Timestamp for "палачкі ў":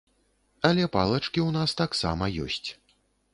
0.95-1.59